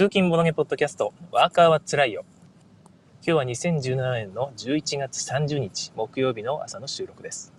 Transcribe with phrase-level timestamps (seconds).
[0.00, 2.24] 通勤ボドゲポッドキャスト、ワーカーはつらいよ。
[3.16, 7.52] 今日は2017年の11月30日、木曜日の朝の収録です。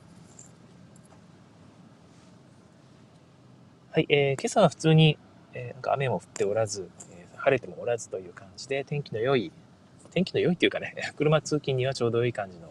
[3.91, 5.19] はい、えー、今朝は普通に、
[5.53, 9.51] えー、なんか雨も降っておらず、えー、晴れてもおらずという感じで、天気の良い、
[10.09, 12.69] 天気の良いっていうかね、 車通勤にはちょうどいい感じの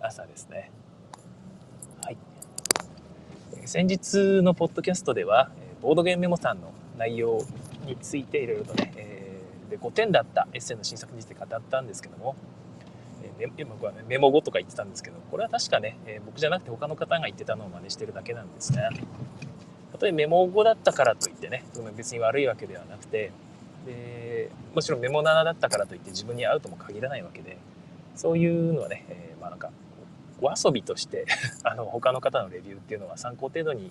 [0.00, 0.70] 朝ですね。
[2.04, 2.18] はい。
[3.64, 7.40] 先日のポッドキャストでは、ボードゲームメモさんの内容
[7.90, 12.36] についていろいろとね、えー、で5点だったエッセイの新作について語ったんですけども、
[13.22, 18.90] えー、僕はねメモ語とか言ってたんですけどこれは確かね、えー、僕じゃなくて他の方が言ってたのを真似してるだけなんですが
[19.92, 21.64] たとえメモ語だったからといってね
[21.96, 23.32] 別に悪いわけではなくて
[23.86, 27.56] でもちろんメモ7だったからといって自分に合うとも限らないわけで
[28.14, 29.70] そういうのはね、えー、まあなんか
[30.40, 31.26] お遊びとして
[31.64, 33.90] あの他の方のレビューっていうのは参考程度に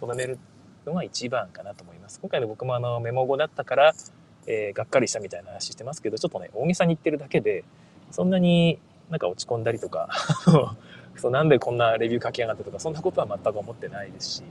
[0.00, 0.38] とどめる
[0.86, 2.20] のが一番かなと思います。
[2.20, 3.94] 今回の僕もあのメモ語だったから、
[4.46, 7.64] えー、がっかりしたみたいな話してますけど、ちょっとね、大げさに言ってるだけで、
[8.10, 8.78] そんなに
[9.10, 10.08] なんか落ち込んだりとか
[11.16, 14.42] そうなんでこんなレビュー書きやがってとか、そんなことは全く思ってないですし、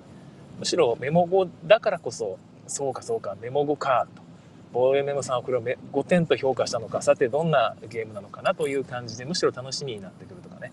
[0.60, 2.38] むしろメモ語だからこそ、
[2.68, 4.24] そうかそうか、メモ語か、と。
[4.72, 10.72] ボードメモさんはこれを5点と評価したのか、さてどんなゲームなのかなという感じで、むしろ楽しみになってくるとかね。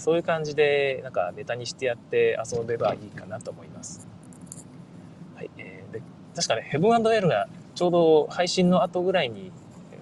[0.00, 4.08] そういう感じで、なんかネタにしてやって遊べばいいかなと思います。
[6.36, 9.50] 確かね、ヘブンエルがちょうど配信の後ぐらいに、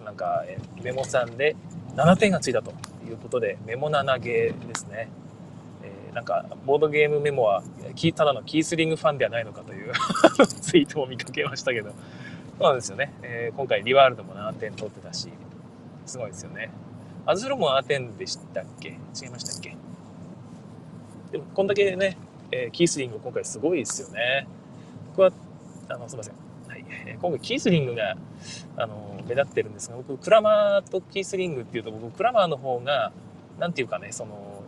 [0.04, 0.44] なんか、
[0.82, 1.54] メモさんで
[1.94, 2.72] 7点がついたと
[3.08, 5.08] いうことで、メモ7ゲーですね。
[5.84, 7.62] えー、なんか、ボードゲームメモは、
[8.16, 9.92] ただのキースリングファンではないのかという
[10.46, 11.94] ツイートを見かけましたけど、そ
[12.60, 13.12] うなんですよね。
[13.22, 15.28] えー、今回リワールドも7点取ってたし、
[16.06, 16.70] すごいですよね。
[17.27, 18.88] アズロも7点でしたっけ？
[18.88, 18.96] 違い
[19.30, 19.77] ましたっけ？
[21.30, 22.16] でも、こんだけね、
[22.50, 24.46] えー、キースリング今回すごいですよね。
[25.08, 25.32] 僕は、
[25.88, 26.34] あの、すいません。
[26.68, 26.84] はい。
[27.20, 28.16] 今回、キースリングが、
[28.77, 33.12] あの、目立ってるんですが、僕、クラマーとキースリングっていうと、僕、クラマーの方が、
[33.58, 34.62] なんていうかね、その、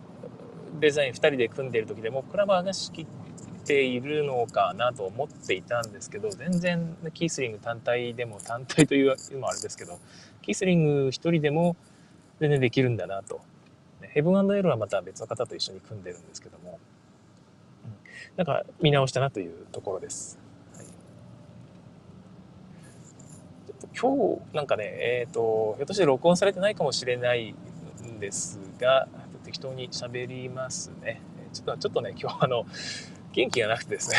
[0.80, 3.06] デザイン2人で組んでる時でも、クラマーが仕切っ
[3.66, 9.98] ているのかなと思っていたんですけど、全然、キースリング単体でも、単体というのもあれですけど、
[10.42, 11.76] キースリング1人でも
[12.40, 13.40] 全然できるんだなと。
[14.02, 16.78] ヘブンエルはまた別の方と一緒に組んでるんですけども、
[18.36, 20.38] なんか見直したなというところです。
[20.74, 20.86] はい、
[23.98, 27.54] 今日なんかね、えっ、ー、と、ひょっとして録音されてないかもしれない
[28.06, 29.08] んですが、
[29.42, 31.22] 適当に喋りますね。
[31.54, 32.66] ちょっと、ちょっとね、今日あの、
[33.32, 34.16] 元気がなくてですね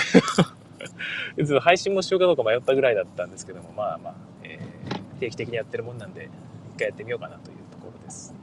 [1.62, 6.30] 配信もしようかどうか迷ったぐらいだったんですけども、まあまあ、えー、定期的にやってるもんなんで、
[6.74, 8.34] 一回やってみようかなというところです。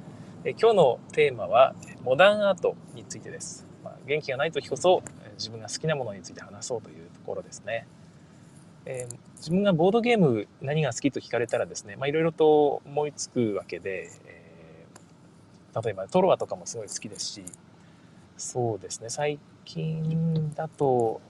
[0.44, 1.75] え今日のテーマは、
[2.05, 3.67] モダンアートについてです。
[3.83, 5.03] まあ、元気がない時こそ、
[5.37, 7.89] 自分が好きなものについて話そうというところですね。
[8.87, 17.44] えー、自分がボードゲーム何が好きと聞かれたらですね、いろいろと思いつくわけで、えー、例えばトロワとかもすごい好きですし、
[18.38, 21.21] そうですね、最近だと、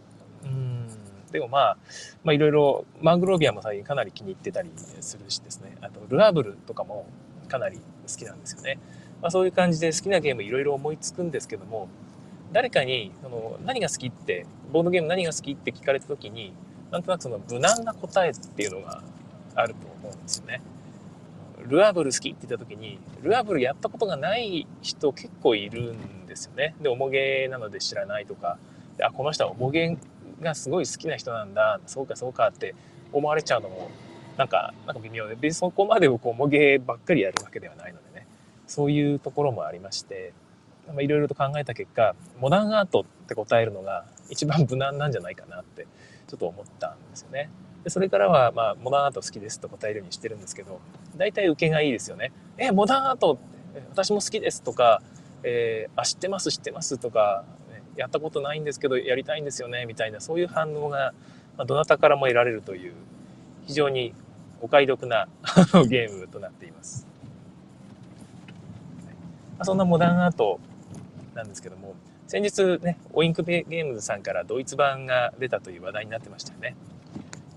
[0.44, 0.86] うん、
[1.32, 1.76] でもま
[2.24, 4.70] あ、いろいろ、マングロービアも最近かなり気に入ってたり
[5.00, 7.08] するしですね、あとルアブルとかも
[7.48, 8.78] かなり好きなんですよね。
[9.22, 11.88] まあそういう感じで好きなゲームいろいろ思いつくんですけども、
[12.52, 16.52] 誰かにその何が好きってボードゲーム何が好きって聞かれた時に
[16.94, 19.02] なんとなくその無難な答えっていうのが
[19.56, 20.62] あると思うんですよね。
[21.66, 26.76] ルアブル好きって言った時にルアブルやったことがない人結構いるんですよね。
[26.80, 28.58] で、重げなので知らないとか、
[29.02, 29.96] あ、この人は重げ
[30.40, 32.76] がすごい好きな人なんだ、そうかそうかって
[33.12, 33.90] 思われちゃうのも
[34.36, 38.28] なんか、なんか微妙で、別にそこまで僕重げばっかりやるわけではないのでね、
[38.68, 40.32] そういうところもありまして、
[41.00, 45.86] いろいろと考えた結果モダンアートって答えるのが一番無難なんじゃないかなって
[46.34, 47.48] ちょっと思ったんですよね。
[47.84, 50.80] でそれからは、まあ、モダンアート好きですと答えるようにしてるんですけど
[51.16, 52.32] 大体受けがいいですよね。
[52.58, 53.38] えモダンアート
[53.90, 55.02] 私も好きですとか、
[55.42, 57.44] えー、あ知ってます知ってますとか
[57.96, 61.12] やったことないんですけどやりたいんですよねみたいなそういう反応が、
[61.56, 62.94] まあ、どなたからも得られるという
[63.66, 64.14] 非常に
[64.60, 65.28] お買い得な
[65.88, 67.06] ゲームとなっています。
[69.62, 70.58] そんなモダンアート
[71.34, 71.94] なんですけども、
[72.26, 76.74] 先日ね、オインクゲームズさんからドイツ版が出たという話題になってましたよね。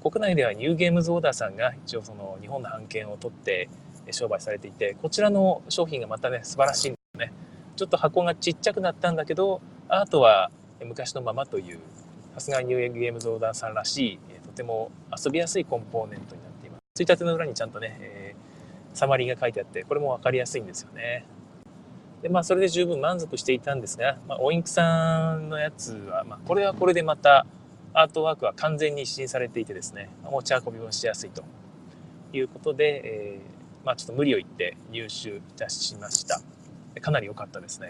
[0.04, 3.70] 国内ではニューゲームズオーダーさんが一応その日本の版権を取って
[4.12, 7.34] 商売されていて、こちらの商品がまたね、素晴らしいんですね。
[7.76, 10.52] ちょっと箱がちっちゃくなったんだけど、アートは
[10.84, 11.80] 昔のままという、
[12.34, 16.82] さすがニューゲームズオーダーさんらしい、とても遊びやすいコンポーネントになっています。
[16.96, 21.26] ついたての裏にちゃんとね、えー、サマリーが書いてあって、これも分かりやすいんですよね。
[22.22, 27.46] で、まあ、それで十分満足していたんですが、まあ、オインクさんのやつは、まあ、これはこれでまた、
[27.94, 31.44] アートワークは完全に一新されていてですね、持ち運びもしやすいと
[32.34, 36.42] いうことで、えー、まあ、ちょっと無理を言って入手いたしました。
[37.02, 37.90] かなり良かったですね。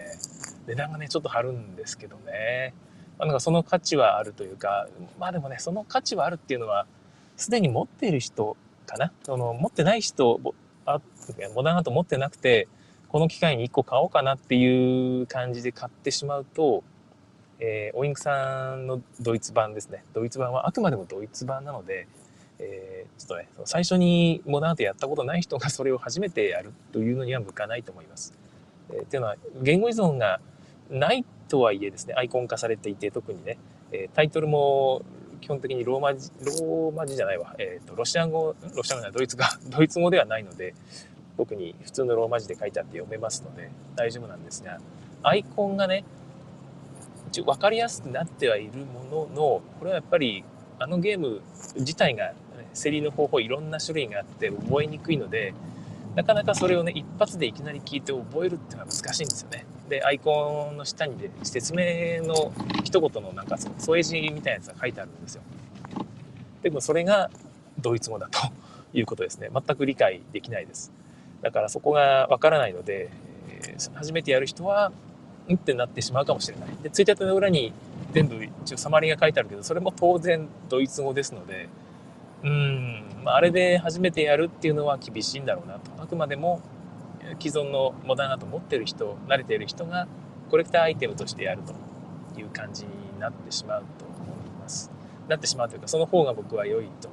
[0.66, 2.74] 値段がね、ちょっと張るんですけどね。
[3.18, 4.86] まあ、なんかその価値はあるというか、
[5.18, 6.86] まあでもね、その価値はあるっていうのは、
[7.36, 9.12] すでに持っている人かな？
[9.24, 10.40] その持ってない人、
[10.86, 11.00] あ
[11.54, 12.68] モダンアート持ってなくて、
[13.08, 16.84] この機会に1個買おうかなっていう感じで買ってしまうと、
[17.58, 20.04] えー、オインクさんのドイツ版ですね。
[20.12, 22.06] ドイツ版はあくまでもドイツ版なので、
[22.58, 28.34] えー、ちょっとね、最初にモダンアートやったことない人がそれを初めてやるというのには向かないと思います。
[28.90, 30.40] えー、っていうのは、言語依存が
[30.90, 33.58] ないとはいえですね、アイコン化されていて、特にね、
[33.90, 35.02] えー、タイトルも
[35.40, 40.74] 基本的にローマ字、ローマ字じゃないわ、えっ、ー、と、ロシア語、ロシア語じゃない、ドイツ語、ドイツ語ではないので、
[41.38, 44.78] 特に普通のローマ字で書いてあって読めますので大丈夫なんですが、
[45.22, 46.04] アイコンがね、
[47.28, 50.44] 一応分かりやすくなってはいるものの、これはやっぱり
[50.80, 51.40] あのゲーム
[51.76, 52.34] 自体が、ね、
[52.74, 55.54] 競りの方法いろんな種類があって覚えにくいので、
[56.16, 59.64] なかなかそれをね、一発でいきなり聞いて覚えるっていうのは難しいんですよね。
[59.88, 62.52] で、アイコンの下にで説明の
[62.82, 65.42] 一言のなんか添え字みたいなやつが書いてあるんですよ。
[66.62, 67.30] でもそれが
[67.78, 68.40] ドイツ語だと
[68.92, 69.50] いうことですね。
[69.52, 70.90] 全く理解できないです。
[71.42, 73.10] だからそこがわからないので、
[73.50, 74.92] えー、初めてやる人は、
[75.48, 76.68] うんってなってしまうかもしれない。
[76.82, 77.72] で、ついたての裏に
[78.12, 81.68] 全部一応サマリーが書いてあるけど、それも当然ドイツ語ですので、
[82.44, 85.90] うん、まあ、あれで初めてやるっていうのは厳しいんだろうなと。
[86.02, 86.60] あくまでも
[87.40, 90.06] 既存のモダンアート持ってる人、慣れている人が
[90.50, 94.90] コレクターアイテムとしてやるという感じになってしまうと思います。
[95.28, 97.08] なってしまうというか、その方が僕は良いと。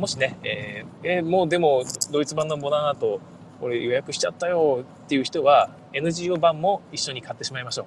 [0.00, 3.20] もしね、えー、えー、もうでもドイツ版のモダンアート
[3.60, 7.86] 俺予約しちゃったよっていう人は NGO 版も一緒に買ってしまいましょう。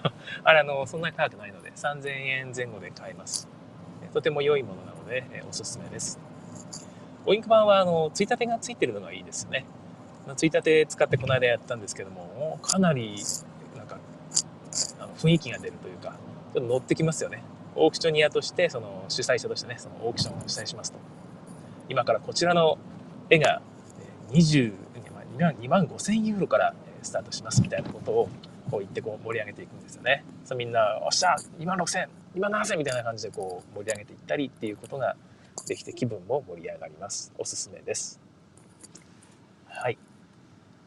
[0.42, 3.46] あれあの、そんなに高くないので3000円前後で買えます。
[4.14, 6.18] とても良いものなので、えおすすめです。
[7.26, 9.66] オインク版はあのついたてがついてるのがいいですね。
[10.36, 13.22] ついたて使ってこの間やったんですけども、かなり
[13.76, 13.98] なんか
[14.98, 16.14] あの雰囲気が出るというか、
[16.54, 17.42] ちょっと乗ってきますよね。
[17.74, 21.19] オークショニアとして、その主催者としてね、そのオークションを主催しますと。
[21.90, 22.78] 今からこちらの
[23.28, 23.60] 絵が
[24.30, 24.72] 20、
[25.36, 26.72] 2万5千ユーロから
[27.02, 28.28] スタートしますみたいなことを
[28.70, 30.24] こう言ってこう盛り上げていくんですよね。
[30.44, 35.16] そみんな、おっしゃ !2 万6千 !2 万7千みたいな感じでこう盛り上げていったりっていうことが
[35.66, 37.32] できて気分も盛り上がります。
[37.38, 38.20] おすすめです。
[39.66, 39.98] はい。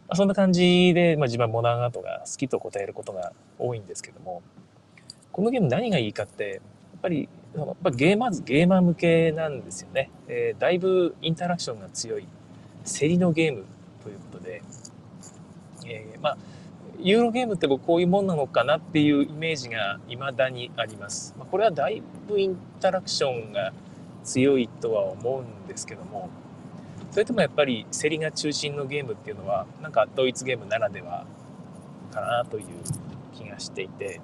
[0.08, 4.42] まあ、そんな感じで、まあ、自分はモダンアートが好きと答えることが多いんですけども、
[5.34, 10.10] このゲーム何がいいかって、やっぱり、やっぱゲーマーズ、ゲーマー向けなんですよね。
[10.28, 12.28] えー、だいぶインタラクションが強い、
[12.86, 13.66] 競りのゲーム
[14.04, 14.62] ということで、
[15.86, 16.38] えー、まあ、
[17.00, 21.36] ユーロゲームってこういうもんなのかなっていうイメージが未だにあります。
[21.38, 23.74] まあ、これはだいぶインタラクションが
[24.24, 26.30] 強いとは思うんですけども
[27.12, 31.26] それともやっぱり競りが中心のゲームっていうのはなんかドイツゲームならでは
[32.12, 32.66] かなという
[33.34, 34.20] 気がしていて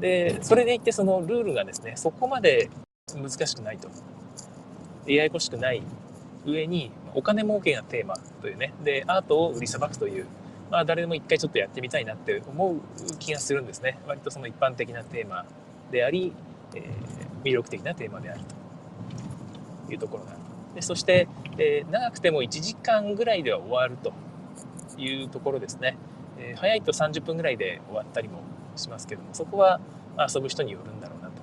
[0.00, 2.70] でそれでいってそのルールがですねそこまで
[3.14, 3.88] 難しくないと。
[5.06, 5.82] ややこしくない
[6.44, 8.74] 上にお金儲けがテーマというね。
[8.82, 10.26] でアートを売りさばくという、
[10.70, 12.80] まあ、誰でも一回ちょっとやってみたいなって思う
[13.18, 13.98] 気がするんですね。
[14.06, 15.46] 割とその一般的なテーマ
[15.90, 16.32] であり、
[16.74, 18.40] えー、魅力的なテーマである
[19.86, 20.40] というところがある。
[20.74, 24.12] でそして、えー、長くても1時間ぐらいでは終わると
[24.98, 25.96] いうところですね、
[26.38, 28.42] えー、早いと30分ぐらいで終わったりも
[28.78, 29.80] しますけどもそこは
[30.18, 31.42] 遊ぶ人によるんだろうなと。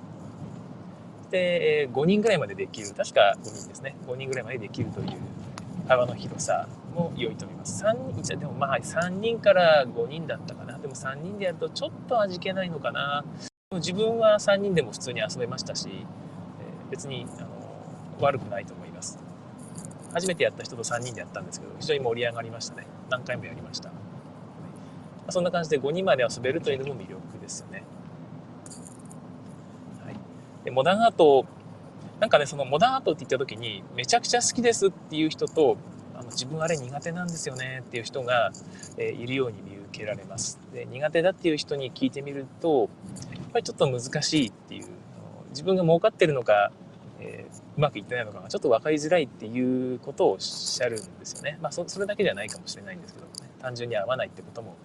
[1.30, 3.96] で、5人ぐらいまでできる確か5人ですね。
[4.06, 5.08] 5人ぐらいまでできるという
[5.88, 7.84] 幅の広さも良いと思います。
[7.84, 10.78] 3人でもまあ3人から5人だったかな。
[10.78, 13.24] でも3人でやるとちょっと味気ないのかな。
[13.72, 15.88] 自分は3人でも普通に遊べましたし、
[16.90, 17.48] 別にあの
[18.20, 19.18] 悪くないと思います。
[20.12, 22.86] 初めてやった人と3人でやったんですけど非常に盛り上がりましたね。
[23.10, 23.90] 何回もやりました、
[25.30, 27.82] そんな感じで5人まで遊べるというのも魅力ですよね、
[30.04, 30.14] はい、
[30.64, 31.46] でモダンアート
[32.20, 35.76] なんかねそのモダンアートって言った時にめちゃくちゃ好きですっていう人と
[36.14, 38.52] あの自分あれ苦手なんですよねっていう人が、
[38.98, 40.60] え、いるように見受けられます。
[40.72, 42.88] で苦手だっていう人に聞いてみると
[43.34, 44.86] やっぱりちょっと難しいっていう
[45.50, 46.70] 自分が儲かってるのか
[47.24, 51.58] えー、うまくいってないのかがちょっと分かりづらいっていうことをおっしゃるんですよね。
[51.60, 54.76] まあそ、それだけではないかもしれないんですけど、ね、単純に合わないってことも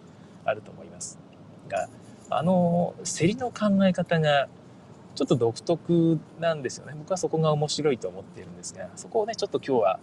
[0.45, 1.19] あると思います。
[1.67, 1.89] が、
[2.29, 4.47] あの、競りの考え方が
[5.15, 6.93] ちょっと独特なんですよね。
[6.97, 9.99] 僕はそこが面白いと思っているんですが、そこをね、ちょっと今日は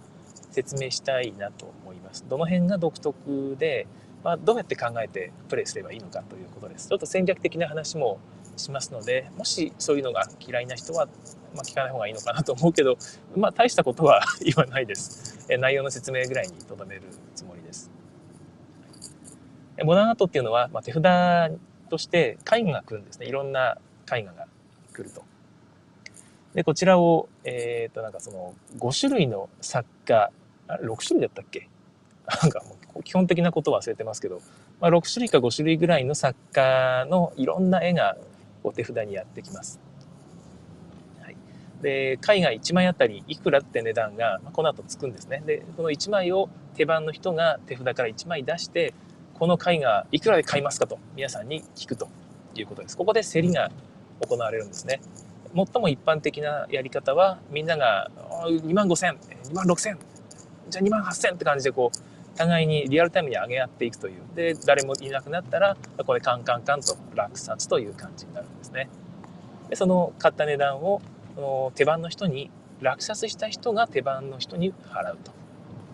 [0.50, 2.25] 説明したいなと思います。
[2.28, 3.87] どの辺が独特で、
[4.25, 6.88] まあ、どうやって考えてプレイすればいいのかということです。
[6.88, 8.19] ちょっと戦略的な話も
[8.57, 11.07] しますのでもしそういうのが嫌いな人は、
[11.55, 12.97] まあ、聞かない方がいいのかなと思うけど、
[13.37, 15.47] まあ、大したことは 言わないです。
[15.59, 17.02] 内容の説明ぐらいにとどめる
[17.35, 17.90] つもりです。
[19.85, 21.02] モダンアートっていうのは、まあ、手札
[21.90, 23.26] として絵画が来るんですね。
[23.26, 23.78] いろんな
[24.12, 24.47] 絵画が
[24.92, 25.23] 来ると。
[26.54, 30.30] で、こちらを、えっ、ー、と、なんかその、5種類の作家、
[30.68, 31.68] あ6種類だったっけ？
[32.42, 34.40] なんかもう基本的なこと忘れてますけど、
[34.80, 38.16] まあ、6種類か5種類ぐらいの作家のいろんな絵が
[38.64, 39.78] お手札にやってきます。
[41.21, 41.37] はい、
[41.83, 45.42] で、絵画1枚あたりいくらって値段が、まあ、この後つくんですね。
[45.47, 48.92] で、この1枚を手番の人が手札から1枚出して、
[49.38, 52.09] この絵画いくらで買いますかと皆さんに聞くと
[52.55, 52.97] いうことです。
[52.97, 53.71] ここで競りが
[54.26, 55.02] 行われるんですね。
[55.55, 58.11] 最も一般的なやり方はみんなが
[58.47, 59.99] 2万5千2万6千
[60.69, 68.88] じゃあ2万8千って感じでこう互いにリアルタイムに上げ合っていくというで誰もいなくなったらこれカンカンカンと落札という感じになるんですね
[69.71, 71.00] でその買った値段を
[71.75, 72.50] 手番の人に
[72.81, 75.33] 落札した人が手番の人に払うと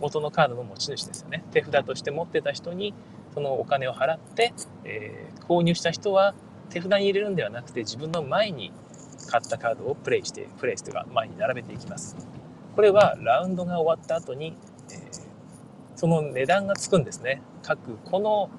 [0.01, 2.95] 元のカードの持ち主ですよね手札として持ってた人に
[3.35, 4.53] そのお金を払って、
[4.85, 6.35] えー、購入した人は
[6.71, 8.73] 手札に入れるんではなくて自分の前に
[9.31, 12.17] 買ったカードをプレイして、プレイしては前に並べていきます。
[12.75, 14.57] これはラウンドが終わった後に、
[14.91, 14.99] えー、
[15.97, 17.43] その値段がつくんですね。
[17.62, 18.51] 各、この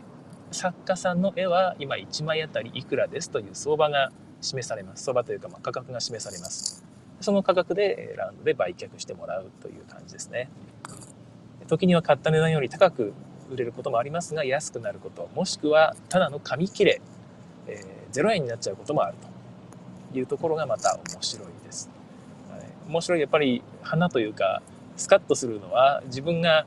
[0.52, 4.12] 作家さんの絵は今1枚あたりいくらですという相場が
[4.42, 5.04] 示されます。
[5.04, 6.86] 相場というか、ま価格が示されます。
[7.22, 10.50] その価格でラウンドで売却してもらうという感じですね。
[11.68, 13.14] 時には買った値段より高く
[13.52, 17.02] 売れることもありますが、安くなること、もしくはただの紙切れ、
[17.68, 19.34] えー、0円になっちゃうこともあると。
[20.18, 21.90] いうところがまた面白いです。
[22.50, 24.62] はい、面白いやっぱり花というか
[24.96, 26.66] スカッとするのは自分が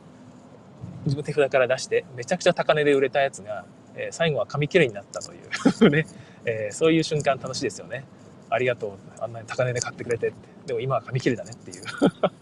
[1.05, 3.65] 自分手札から出してめちゃくちゃ高値で売れたやつが、
[3.95, 6.07] えー、最後は紙切れになったというね、
[6.45, 8.05] えー、そういう瞬間楽しいですよね。
[8.49, 11.83] ありがとうあんなに高値で買ってくれてってでも今は紙切れだねっていう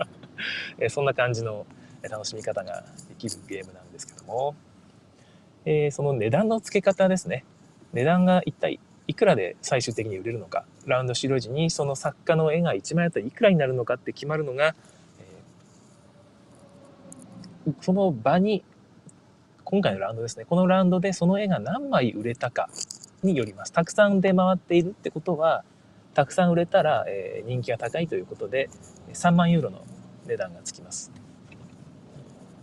[0.79, 1.67] えー、そんな感じの
[2.03, 2.85] 楽しみ方が
[3.19, 4.55] できるゲームなんですけども、
[5.65, 7.45] えー、その値段の付け方ですね。
[7.93, 10.65] 値段が一体いくらで最終的に売れるのか。
[10.87, 14.75] ラウンド終了時にその作家の絵が1枚あたりいくらになるのかって決まるのが、
[17.67, 18.65] えー、その場に
[19.65, 20.45] 今回のラウンドですね。
[20.45, 22.69] このラウンドでその絵が何枚売れたか
[23.23, 23.73] によります。
[23.73, 25.65] たくさん出回っているってことは
[26.15, 28.69] たくさん売れたら、えー、人気が高いということで
[29.13, 29.85] 3万ユーロの
[30.27, 31.24] 値段がつきます。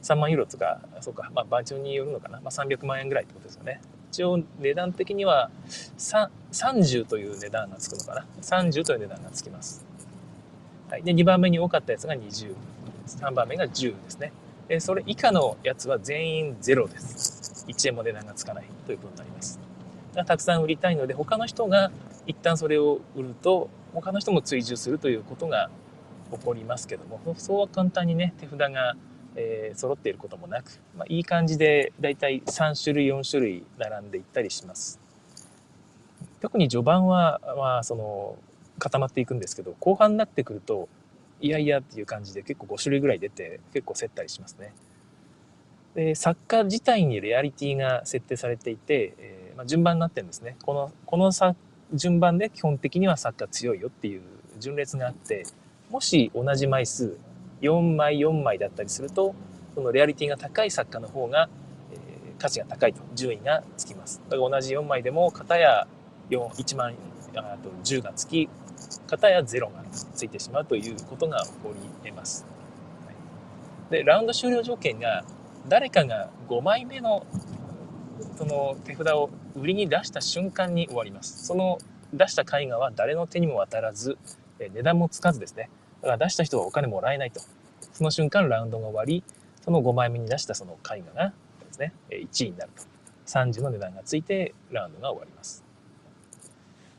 [0.01, 3.81] 3万ユーロとかそうか、まあ、場中によるのかな、まあ、300万円ぐらいってことですよね。
[4.11, 5.49] 一応値段的には
[5.97, 8.25] 30という値段がつくのかな。
[8.41, 9.85] 30という値段がつきます、
[10.89, 14.33] はい、で2番目に多かったやつが203番目が10ですね。
[14.67, 17.65] でそれ以下のやつは全員0です。
[17.67, 19.59] 1円も値段がつかないということになります。
[20.13, 21.91] たくさん売りたいので他の人が
[22.27, 25.69] 一旦それを売ると他の人も追従するということが
[26.31, 28.95] 起こりますけどもそうは簡単にね手札が
[29.35, 34.99] えー、揃っていることもなく、まあ、いい感じでだいたい3種類4種類並んでいったりします。
[36.41, 38.35] 特に序盤は、まあ、その
[38.79, 40.89] 固まっていくんですけど後半になってくると
[41.39, 44.73] いやいやっていう感じで結構5種類ぐらい出て結構競ったりしますね。
[45.95, 50.55] で作家自体にレアリティが設定されていて、えー、まあ、順番になってるんですね。
[50.63, 51.31] このこの
[51.93, 54.21] 順番で基本的には作家強いよっていう
[54.59, 55.45] 順列があって
[55.89, 57.17] もし同じ枚数
[57.61, 59.35] 4枚4枚だったりすると
[59.75, 61.49] そのレアリティが高い作家の方が、
[61.91, 64.21] えー、価値が高いと順位がつきます。
[64.29, 65.87] だから同じ4枚でも片や
[66.29, 66.93] 1万
[67.35, 68.49] あと10がつき
[69.07, 72.45] 片や0がついてしまうということが起こり得ます、
[73.89, 75.23] でラウンド終了条件が
[75.67, 77.25] 誰かが5枚目の
[78.37, 81.45] その手札を売りに出した瞬間に終わります。
[81.45, 81.77] その
[82.13, 84.17] 出した絵画は誰の手にも渡らず
[84.59, 85.69] 値段もつかずですね。
[86.01, 87.41] だから出した人はお金もらえないと。
[87.93, 89.23] その瞬間ラウンドが終わり、
[89.63, 91.33] その5枚目に出したその絵画がで
[91.71, 92.83] すね、1位になると。
[93.27, 95.63] 30の値段がついてラウンドが終わります。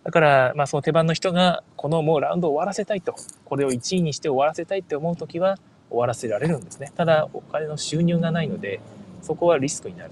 [0.04, 5.58] だから、まあその手番の人が、このもうラウンドを終わらせたいと、これを1位にして終わらせたいって思うときは
[5.90, 6.92] 終わらせられるんですね。
[6.96, 8.80] ただ、お金の収入がないので、
[9.22, 10.10] そこはリスクになる。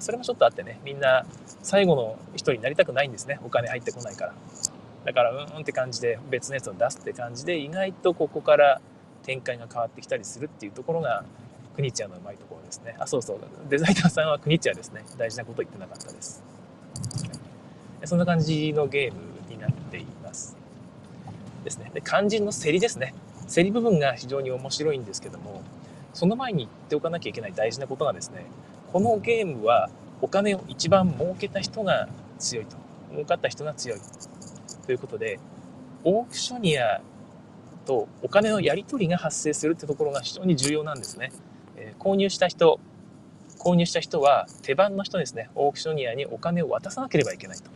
[0.00, 1.24] それもちょっとあってね、みんな
[1.62, 3.40] 最後の人になりたくないんですね。
[3.44, 4.34] お金入ってこないから。
[5.06, 8.80] だからうんって感じで別のやつを出すって感じで意外とここから
[9.22, 11.24] 展開が変わってきたりするっていうところが
[11.76, 12.96] クニチアのうまいところですね。
[12.98, 13.38] あそうそう。
[13.68, 15.04] デザイナーさんはクニチアですね。
[15.16, 16.42] 大事なこと言ってなかったです。
[18.04, 20.56] そんな感じのゲームになっています。
[21.62, 21.90] ですね。
[21.94, 23.14] で肝心の競りですね。
[23.54, 25.62] 競り部分が非常に面白いんですけども
[26.12, 28.44] その前に言っておかなきゃいけない大事なことがですね
[28.92, 29.88] このゲームは
[30.20, 32.08] お金を一番儲けた人が
[32.38, 32.76] 強いと。
[33.12, 34.00] 儲かった人が強い。
[34.86, 35.38] ということで
[36.04, 37.00] オークショニア
[37.84, 41.32] とお金のやり取りが発生するってところが非常に重要なんですね。
[41.76, 42.80] えー、購入した人
[43.58, 47.70] 購入した人は手番の人ですねオークショニアにお金を渡さなければいけないと。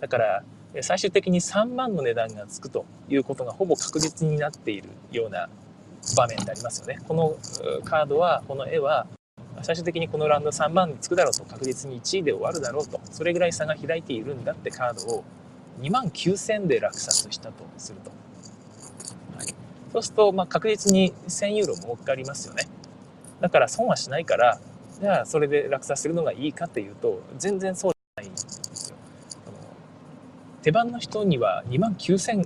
[0.00, 0.42] だから
[0.82, 5.48] 最終的に3万の値段がつくということがほぼ確実になっているような
[6.16, 6.98] 場面でありますよね。
[7.06, 7.36] この
[7.84, 9.06] カードは、この絵は、
[9.62, 15.24] 最終的にこのラウンド3万につくだろうと、確実に1位で終わるだろうと、それぐらい差が開いているんだってカードを
[15.80, 18.10] 2万9000で落札したとすると。
[19.36, 19.46] はい、
[19.92, 22.68] そうすると、まあ、確実に1000ユーロ儲かりますよね。
[23.40, 24.60] だから損はしないから、
[25.00, 28.96] じゃあそれで落札するのがいいかっていうと、全然そうじゃないんですよ
[29.46, 29.52] の。
[30.62, 32.42] 手番の人には2万9000の、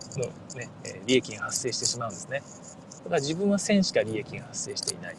[0.56, 0.70] ね、
[1.06, 2.42] 利益が発生してしまうんですね。
[3.04, 5.16] だから自分は1000しか利益が発生していない。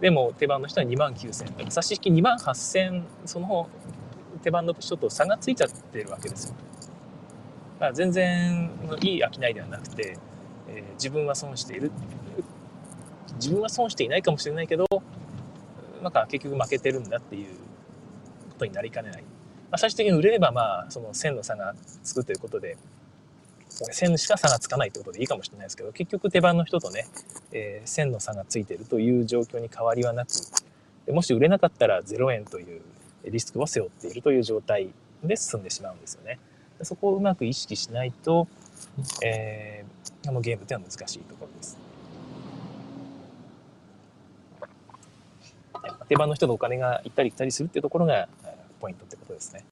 [0.00, 1.70] でも手番の人は2万9000。
[1.70, 3.68] 差し引き2万8000、その
[4.42, 6.54] 手番の人と差がついちゃってるわけですよ。
[7.82, 8.70] だから全然
[9.00, 10.16] いい商いではなくて、
[10.68, 11.90] えー、自分は損している。
[13.40, 14.86] 自分は損していないかもしれないけど、
[16.00, 17.48] なんか結局負けてるんだっていう
[18.50, 19.22] ことになりかねない。
[19.22, 19.28] ま
[19.72, 21.74] あ、最終的に売れればまあその1000の差が
[22.04, 22.76] つくということで、
[23.68, 27.08] 線しか差がつかないってことでいいかもしれないですけど、結局手番の人とね、
[27.50, 30.30] えー、線の差がついてるという状況に変わりはなく、
[31.10, 32.80] もし売れなかったら0円という
[33.24, 34.90] リスクを背負っているという状態
[35.24, 36.38] で進んでしまうんですよね。
[36.84, 38.48] そこをうまく意識しないと、
[39.24, 41.78] えー、あのゲームっていうのは難しいところです。
[46.08, 48.28] 手番の人とお金が行ったり来たりするっていうところが
[48.80, 49.64] ポイントってことですね。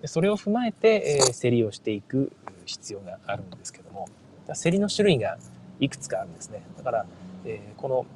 [0.00, 2.32] でそれを踏まえて、えー、競りをしていく
[2.64, 4.08] 必要があるんですけども
[4.60, 5.38] 競りの種類が
[5.80, 7.06] いくつかあるんですねだから、
[7.44, 8.06] えー、この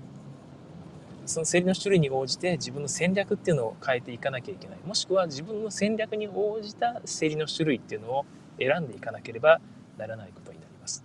[1.26, 8.26] その競りの種類に応じて自分の戦略っていうのを変えていかなきゃいけないもしくは自分の戦略に応じた競りの種類っていうのを
[8.58, 9.60] 選んでいかなければ
[9.98, 11.04] ならないことになります。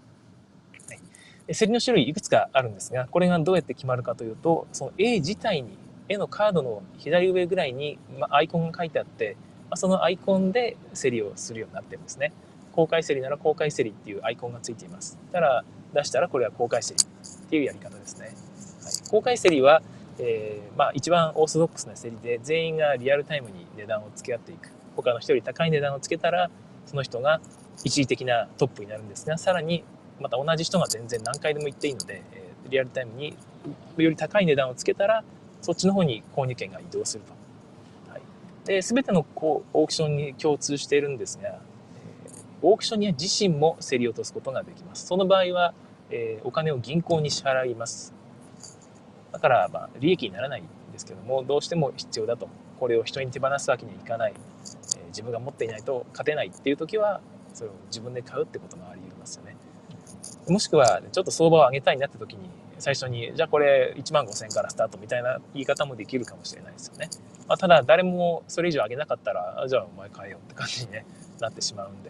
[0.87, 9.37] はい、競りの種類いくつかあるんですがこれがどうやって決まるかというとその絵自体に絵のカードの左上ぐらいに、まアイコンが書いてあって
[9.69, 12.33] まそのアイコンで競りをするようになってるんですね。
[12.73, 15.17] 公開競りなら公開競りっていうアイコンがついています。
[15.31, 18.25] たら出したらこれは公開競りっていうやり方ですね。
[18.25, 18.33] はい、
[19.09, 19.81] 公開競りは、
[20.19, 24.71] えー、まあ、一番オーソドックスな競りで全員がリアルタイムに値段を付け合っていく。
[24.95, 26.49] 他の人より高い値段をつけたら
[26.85, 27.39] その人が
[27.83, 29.83] 一時的なトップになるんですが、さらに
[30.19, 33.35] また同じ人が全然何回でも行っていいので、えリアルタイムに
[33.97, 35.23] より高い値段をつけたら
[35.61, 38.11] そっちの方に購入権が移動すると。
[38.11, 38.21] はい
[38.65, 41.59] で、すべてのこうオークションに共通しているんですが、え
[42.61, 45.07] オークショニア自身も競り落とすことができます。
[45.07, 45.73] その場合は、
[46.11, 48.13] えー、お金を銀行に支払います。
[49.31, 52.49] だから、まあ、利益にならないんですけども、どうしても必要だと。
[52.79, 54.33] これを人に手放すわけにはいかない。
[54.33, 57.21] えー、自分が持っていないと勝てないっていう時は、
[57.53, 59.55] それを自分で買うってこともあり得ますよね。
[60.47, 67.09] もしくは、ちょっと相場を上げたいなって時に、最初に、じゃあこれ1万5000円からスタートみたいな言い方もできるかもしれないですよね。
[67.47, 71.05] まあ、ただ誰もそれ以上上げなかったら、じゃあお前買えよって感じに、ね、
[71.39, 72.09] なってしまうんで、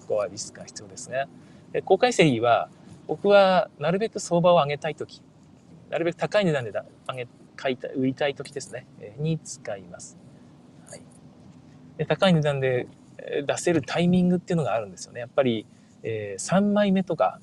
[0.00, 1.26] ここはリスクが必要ですね。
[1.72, 2.68] で公開競りは、
[3.06, 5.22] 僕はなるべく相場を上げたい時、
[5.90, 10.18] なるべく高い値段で上げ、買いたい、売りたい時ですね、えに使います。
[10.88, 11.02] はい。
[11.96, 12.86] で高い値段で
[13.46, 15.20] 出せるタイミングっていうのがあるんですよね。
[15.20, 15.66] やっぱり、
[16.02, 17.40] えー、3枚目とか、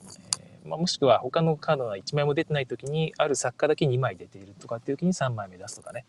[0.63, 6.05] まあ、もしくは他のカードが1枚も出てない時にある作家だけ2枚出ているとかっていう時に3枚目出すとかね、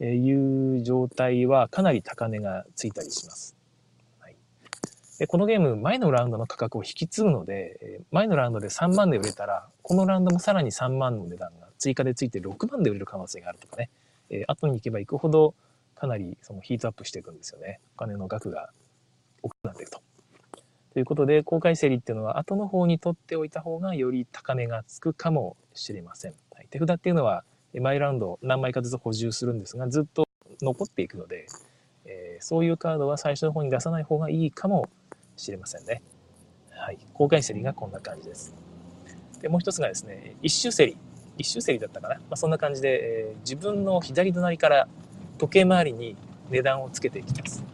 [0.00, 3.60] えー、いう状態はかなり高値がついたりします。
[5.20, 13.90] でこのゲーム前のラウンドの価格を引き継ぐので前のラウンドで3万で売れたらこのラウンドもさらに3万の値段が追加でついて6万で売れる可能性があるとかね、
[14.28, 15.54] えー、後に行けば行くほど
[15.96, 17.80] かなりそのヒートアップしていくんですよね。
[17.96, 18.70] お金の額が
[19.42, 20.00] 大きくなっていくと。
[20.92, 26.34] ということで、公開競りっていうのは後の方に取っておいた方がより高値がつくかもしれません。
[26.54, 30.26] はい、手札っていうのは、毎ラウンド何枚かずつ補充するんですが、ずっと
[30.60, 31.46] 残っていくので、
[32.06, 34.88] えー、そういうカードは最初の方に出さない方がいいかも
[35.36, 36.02] しれませんね。
[36.70, 36.98] はい。
[37.12, 38.54] 公開競りがこんな感じです。
[39.40, 40.96] で、もう一つがですね、一周競り。
[41.40, 42.16] 一周競りだったかな？
[42.16, 43.00] まあ、そんな感じで、
[43.30, 44.88] えー、自分の左隣から
[45.38, 46.16] 時計回りに
[46.50, 47.64] 値段をつけていきます。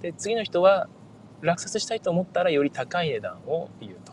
[0.00, 0.88] で、次の人は
[1.42, 4.12] 落札したいと思ったらより高い値段を言うと。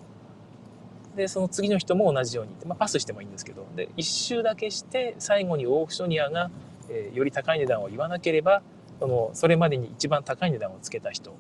[1.16, 6.52] で、その次の人も同じように、まあ、パスしてもいいんですけど、で、一周だけして最後にオークショニアが、
[6.90, 8.62] えー、より高い値段を言わなければ、
[9.00, 11.34] その、それまでに一番高い値段をつけた人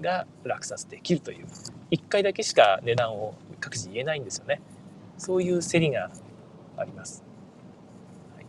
[0.00, 1.46] が落札できるという、
[1.90, 4.60] 一回だけしか値段を各自言えないんですよね。
[5.18, 6.10] そういう競りが
[6.76, 7.22] あります。
[8.34, 8.46] はい、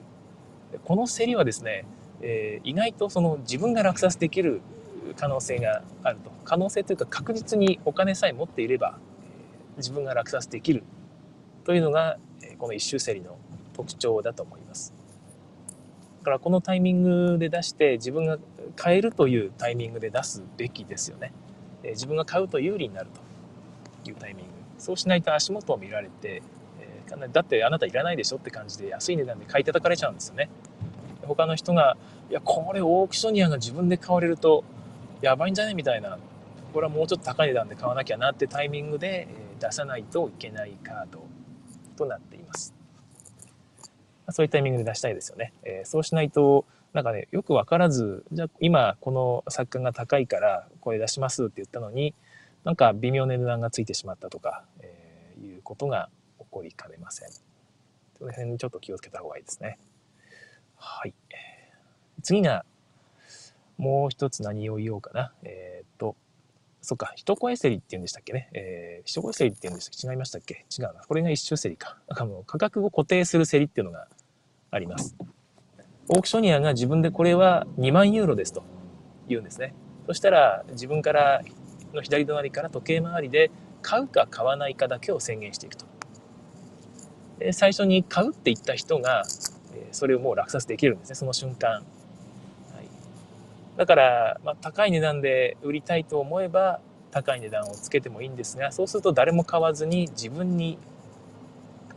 [0.84, 1.86] この競りはですね、
[2.22, 4.62] えー、意外とその自分が落札できる
[5.18, 6.32] 可能性があると。
[6.44, 8.98] 可能性というか確実にお金さえ持っていれば
[9.78, 10.84] 自分が落札できる
[11.66, 12.18] というのが
[12.58, 13.38] この一周競りの
[13.74, 14.94] 特徴だと思います。
[16.20, 18.38] だからこのタイミングで出して自分が
[18.76, 21.34] 買えるというタイミングで出すべきですよね。
[21.84, 23.10] 自分が買うと有利になる
[24.04, 24.52] というタイミング。
[24.78, 26.42] そうしないと足元を見られて
[27.32, 30.50] だってあなたいらないでしょって感じで安い値段で買い叩かれちゃうんですよね
[31.22, 31.98] 他の人が
[32.30, 34.64] いやこれオークショニアが自分で買われると
[35.22, 36.18] やばいんじゃねみたいな
[36.74, 39.28] これはもうちょっと高い値段で買わなきゃなってタイミングで
[39.60, 41.24] 出さないといけないカード
[41.96, 42.74] となっています。
[44.30, 45.54] そういうタイミングで出したいですよね。
[45.64, 52.14] えー、そうしないとなんかねよく分からずじゃあ今この作家が高いからこれ出しますって言ったのに
[52.64, 56.10] なんか微妙な値段がついてしまったとか、えー、いうことが
[56.54, 57.30] こりかねません。
[58.18, 59.80] その辺ちょっと気をつけた方がいいですね。
[60.78, 61.14] はい。
[62.22, 62.64] 次が、
[63.78, 65.34] もう一つ何を言おうかな。
[65.44, 66.16] えー、っと、
[66.82, 68.50] そっか、一声競りって言うんでしたっけね。
[68.54, 70.08] えー、一声競りって言うんでしたっけ？
[70.08, 70.66] 違いましたっけ？
[70.78, 71.04] 違うな。
[71.08, 71.98] これが一周競りか。
[72.08, 74.08] なんかもう価格を固定する競りっていうのが
[74.70, 75.16] あります。
[76.10, 78.64] オークショニアが自分でこれは2万ユーロですと
[79.28, 79.74] 言うんですね。
[80.06, 81.42] そしたら自分から
[81.94, 85.86] の左隣から時計回りで買うか買わないかだけを宣言していくと。
[87.52, 89.24] 最初に買うって言った人が
[89.92, 91.72] それをもう落札できるんですね、その瞬間。
[91.72, 91.84] はい、
[93.78, 96.80] だから、まあ、高い値段で売りたいと思えば、
[97.12, 100.78] 高い値段をつけてもいいんですが、そうすると誰も買わずに自分に、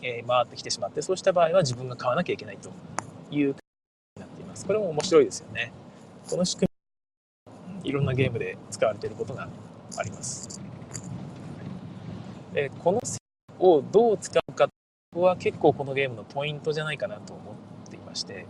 [0.02, 2.70] え回ってきてしまって、そうした場合は自分が買わなきゃいけないと
[3.30, 3.54] いうに
[4.20, 4.66] なっています。
[4.66, 5.72] これも面白いですよね。
[6.28, 6.68] この仕組
[7.82, 9.48] み、いろんなゲームで使われていることが
[9.96, 10.60] あります。
[12.52, 13.00] でこの
[13.58, 14.45] をどう使う
[15.16, 17.42] こは結構このゲームのポイントじゃないかなと思
[17.86, 18.46] っていまして、え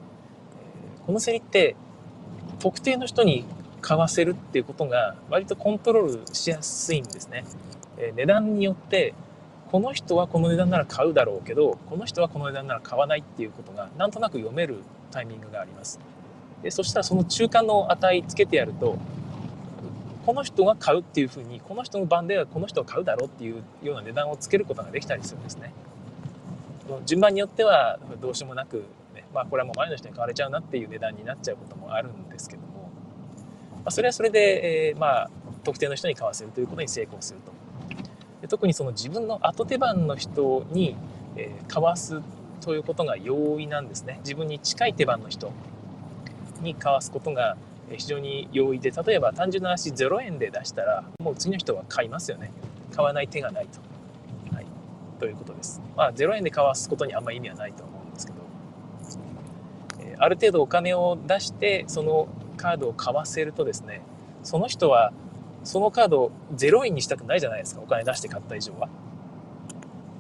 [1.06, 1.76] この競りって
[2.58, 3.44] 特定の人に
[3.80, 7.44] 買わせるっていうことが割とコントロールしやすいんですね。
[7.98, 9.14] え値段によって
[9.70, 14.78] この人はこの値段なら買うだろうけどこの人はこの値段なら買わないっていうことがなんとなく読める
[15.12, 16.00] タイミングがあります。
[16.62, 18.96] でそしたらその中間の値つけてやると
[20.24, 25.72] この人が買うっていうふうにこの人の番ではこの人は買うだろうっていうような値段をつけることができたりするんですね。
[27.04, 32.90] 順番によってはどうしようもなく、ね、まあこれはもう前の人に買われちゃうなっていう値段になっちゃうこともあるんですけども、
[33.74, 35.30] まあ、それはそれで、えー、まあ
[35.64, 37.52] 特定の人に買わせるということに成功すると。
[38.42, 40.96] で特にその自分の後手番の人に、
[41.36, 42.20] えー、買わす
[42.60, 44.18] ということが容易なんですね。
[44.22, 45.52] 自分に近い手番の人
[46.60, 47.56] に買わすことが
[47.90, 52.50] 非常に容易で、例えば単純な足0円で出したら、もう次の人は買いますよね。
[52.94, 53.85] 買わない手がないと。
[55.16, 55.80] ということです。
[55.96, 58.38] まあ、0円で買わすことにあんま意味はないと思うんですけど、
[60.00, 64.02] え、ある程度お金を出してそのカードを買わせるとですね、
[64.42, 65.12] その人は
[65.64, 68.88] そのカードを0円にしたくないじゃないですか、お金出して買った以上は。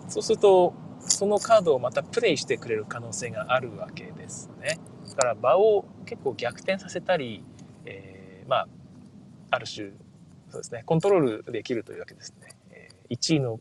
[0.08, 4.78] そうすると、そのカードをまたプレイしてくれる可能性があるわけですね。
[5.10, 7.44] だから場を結構逆転させたり、
[7.84, 8.68] えー、まあ、
[9.50, 9.90] ある種、
[10.50, 12.56] そうですね、コントロールできるというわけですね。
[13.08, 13.60] 1位の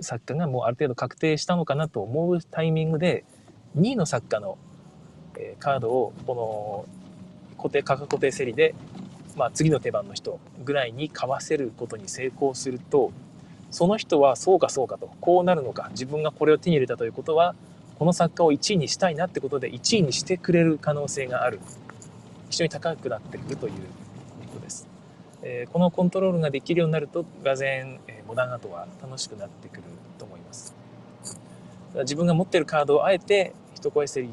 [0.00, 3.24] 作家がもうある程度確定したのかなと思うタイミングで
[3.76, 4.58] 2位の作家の
[5.58, 8.74] カードをこの固定価格固定競りで、
[9.36, 13.12] まあ、次の手番の人ぐらいに買わせることに成功すると
[13.70, 17.54] その人はそうかそうかとこうなるのか自分がこれを手に入れたということは
[17.98, 21.60] この作家を1位にしたいなってことで1位にしてくれる可能性がある
[22.50, 23.72] 非常に高くなってくるという
[24.52, 24.86] ことです。
[25.42, 29.82] えこのコントロールができるようになるとがぜえモダンアートは楽しくなってくる
[30.18, 30.74] と思います。
[31.94, 34.30] 自分が持ってるカードをあえて一声競り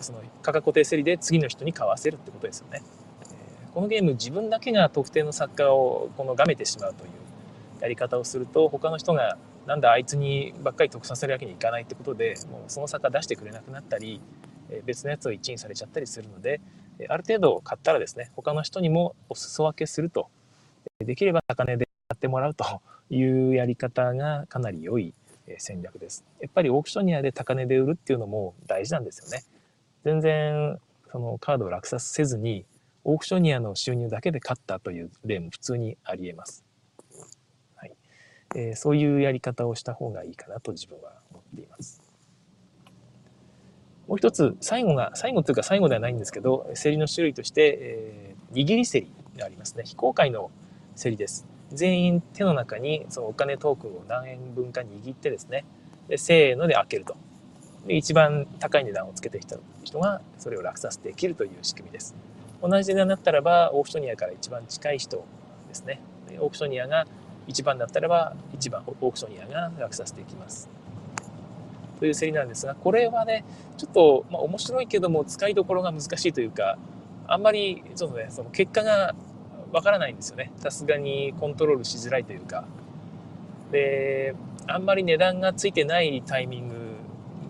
[0.00, 2.82] その価格固定競りで次の人に買わせるってことですよね。
[3.74, 7.10] このゲーム自分だけが特定の作家をこのがめてしまうという
[7.80, 14.20] やり方をすると他の人がなんだあいつにばっかり得させるわけにいかないってことでもうその作家出してくれなくなったり
[14.84, 16.60] 別のやつを1位にされちゃったりするので
[17.08, 20.28] ある程度買ったらですね他の人にもお裾分けすると。
[20.98, 22.64] できれば高値で買ってもらうと
[23.10, 25.14] いうやり方がかなり良い
[25.58, 26.24] 戦略です。
[26.40, 29.44] やっぱりオークショニアで高値で売るっていうのも大事なんですよね。
[30.04, 30.78] 全然
[31.10, 32.64] そのカードを落札せずに
[33.04, 36.64] オークショニアの収入だけで買ったという例も普通にありえます。
[37.76, 37.92] はい
[38.54, 42.02] えー、そういうやり方をした方がいいかなと自分は思っています。
[44.06, 49.84] もう一つ、最後が、最後というか最後ではないんですけど、競りの種類として、えー、握り競りがありますね。
[49.86, 50.50] 非公開の
[51.00, 51.46] 競りです。
[51.72, 55.64] 全員手の中にそのお金トークンを何円分か握ってですね、
[56.08, 57.16] でせーので開けると。
[57.86, 62.14] で、一番高い値段をつけてきた人がそれを落札できるという仕組みです。
[62.62, 65.24] 同じ値段だったらばオークショニアから一番近い人
[65.68, 66.00] ですね
[66.38, 67.06] オークショニアが
[67.48, 70.68] 1番だったらば1番オークショニアが落札できます
[71.98, 73.44] という競りなんですがこれはね
[73.76, 76.78] ちょっと、まあ、面白いけども使いどころが難しいというか
[77.26, 79.14] あんまりちょっとねその結果が
[79.72, 80.52] わからないんですよね。
[80.56, 82.64] さすがにコントロールしづらいというか。
[83.70, 84.34] で
[84.66, 86.74] あんまり値段がついてないタイミング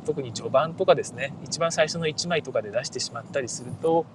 [0.04, 1.32] 特に序盤とかですね。
[1.44, 4.06] 一番最初の1枚とかで出してしまったりすると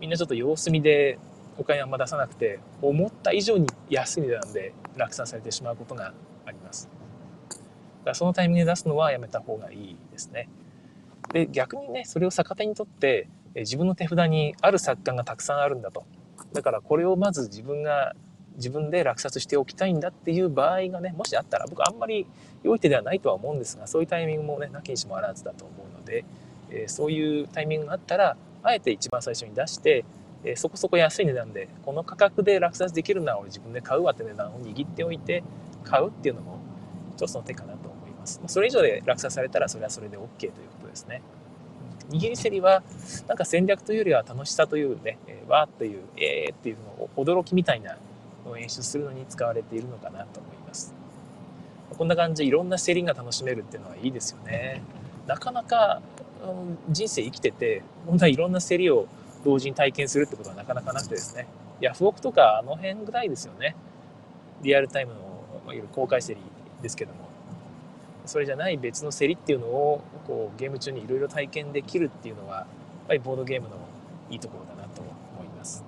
[0.00, 1.18] みんなちょっと様子見で
[1.58, 6.12] お金あんま出さなくて思った以上に安い値段で落札されてしまうことが
[6.46, 6.88] あります。
[7.48, 7.62] だか
[8.10, 10.48] らそのタイミングで出すのはやめた方がいいですね。
[11.32, 16.04] で逆にねそれを逆手にとって自分の手札にある作家がたくさんあるんだと。
[16.52, 18.14] だからこれをまず自分が
[18.56, 22.26] 自分で落札しておきたいんだっていう場合がねもしあったら僕あんまり
[22.64, 26.24] 良い手ではないとは思うんですがそういうタイミングもねなきにしもあらずだと思うので、
[26.70, 30.04] えー、そういうタイミングがあったらあえて一番最初に出して、
[30.44, 35.44] えー、そこそこ安い値段でこの価格で落札できるなら俺自分で買うわって値段を握っておいて
[35.84, 36.58] 買うっていうのも
[37.16, 38.40] 一つの手かなと思います。
[38.48, 41.22] それ以上で落札されたらそれはそれで OK ということですね。
[42.10, 42.82] 握り競りは
[43.26, 47.96] なんか戦略というよりは楽しさというね、えー、わーっていう、えーっていうのを驚きみたいな
[48.44, 50.94] のを演出するのに使われているのかなと思います。
[51.96, 54.82] こんな感じでいろんな競りが楽しめるっていうのはいいですよね。
[55.26, 56.00] なかなか
[56.88, 59.06] 人生生きてて、本当はいろんな競りを
[59.44, 61.46] 同時に体験するってことはなかなかなくてですね。
[61.80, 63.76] ヤフオクとかあの辺ぐらいですよね。
[64.62, 65.20] リアルタイムの、
[65.66, 66.40] いわゆる公開競り
[66.82, 67.27] ですけども。
[68.28, 72.66] それじゃない別の競りっていうのをこうゲーム中にいろいろ体験できるっていうのはやっ
[73.08, 73.76] ぱりボードゲームの
[74.30, 75.82] いいところだなと思います。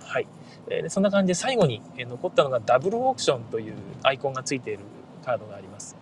[0.00, 0.26] はい。
[0.68, 4.84] でそんな感じで最後に残ったのがダブルオークションというアイコンがついている
[5.24, 5.96] カードがあります。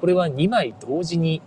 [0.00, 1.40] これは2枚同時に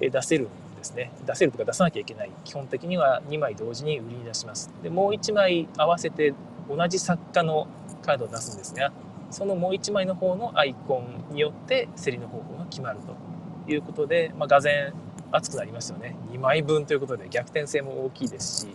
[0.00, 1.12] 出せるんですね。
[1.26, 2.30] 出せるとか出さなきゃいけない。
[2.44, 4.70] 基本的には2枚同時に売りに出します。
[4.82, 6.32] で、もう1枚合わせて
[6.74, 7.68] 同じ作家の
[8.00, 8.90] カードを出すんですが、
[9.30, 14.92] そのもう1枚の方のアイコンによって競りの方法が決まるということで、まあ、がぜ
[15.32, 18.68] 熱くなりますよね2枚分ということで逆転性も大きいですし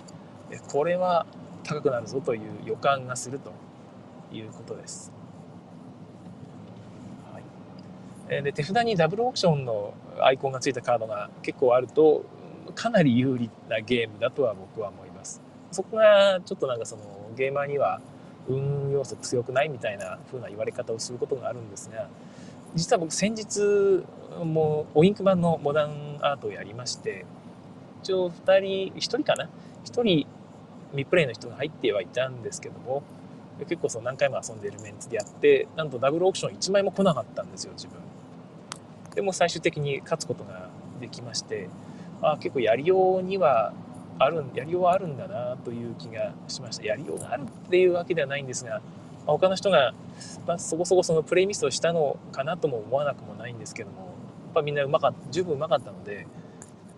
[0.72, 1.26] これは
[1.64, 3.52] 高くなるぞという予感がすると
[4.32, 5.12] いうことです。
[8.30, 12.24] はい、で手札にダブルオークションのアイコンがついたカードが結構あると
[12.76, 15.42] かなり有利なゲームだとは僕は思います。
[15.72, 17.04] そこがちょっとなんかその
[17.36, 18.00] ゲーマーには
[18.48, 22.08] 運要素強くないみたいな風な言われ方をすることがあるんですが
[22.76, 24.04] 実は僕先日
[24.44, 27.26] もうオインク版のモダンアートをやりまして
[28.04, 29.50] 一応2人1人かな
[29.86, 30.28] ？1人
[30.94, 33.04] ミプレイの人が入ってはいたんですけども
[33.60, 37.98] 結構その何回も遊んでるメンツでやってなんとダブルオークション1枚も来なかったんですよ自分。
[39.16, 41.70] でも最終的に勝つことができまして
[42.22, 43.74] あ結構やりようには
[44.18, 46.86] あるやりようはあるんだなという気がしました。
[46.86, 48.82] やりようがあるっていうわけではないんですが、ま
[49.28, 49.94] あ、他の人が、
[50.48, 54.06] まあ、そこそこそのプレイミスをしたのかなとも思わなくもないんですけどもや
[54.52, 56.28] っぱみんなうまかった十分うまかったので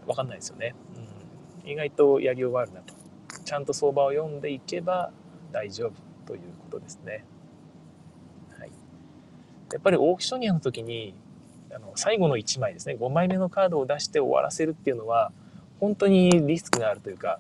[0.06, 0.76] 分かんないですよね、
[1.64, 2.94] うん、意外とやりようがあるなと。
[3.44, 5.12] ちゃんと相場を読んでいけば
[5.54, 5.94] 大丈夫
[6.28, 7.24] ということですね。
[8.60, 8.72] はい、
[9.72, 11.14] やっぱりオークショニアの時に
[11.74, 12.98] あの最後の1枚ですね。
[13.00, 15.32] 5枚目のカードを出して終わらせるっていうのは
[15.80, 17.40] 本当にリスクがあるというか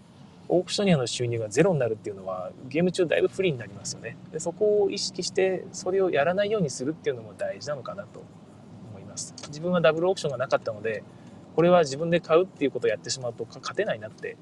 [0.49, 4.17] オークショニアの収入がゼロになるっていうのはゲーム中だいぶ不利になりますよね。
[4.31, 8.23] でそこを意識してそれをやらないようにするっていうのも大事なのかなと
[8.91, 9.33] 思います。
[9.47, 11.03] 自分はダブルオークションがなかったので
[11.55, 14.37] これは自分で買うっていうことをやってしまうと勝てないなって